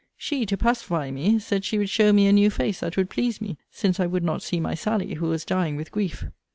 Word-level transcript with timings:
She, 0.17 0.47
to 0.47 0.57
pacify 0.57 1.11
me, 1.11 1.37
said 1.37 1.63
she 1.63 1.77
would 1.77 1.91
show 1.91 2.11
me 2.11 2.25
a 2.25 2.33
new 2.33 2.49
face 2.49 2.79
that 2.79 2.97
would 2.97 3.07
please 3.07 3.39
me; 3.39 3.59
since 3.69 3.99
I 3.99 4.07
would 4.07 4.23
not 4.23 4.41
see 4.41 4.59
my 4.59 4.73
Sally, 4.73 5.13
who 5.13 5.27
was 5.27 5.45
dying 5.45 5.75
with 5.75 5.91
grief. 5.91 6.25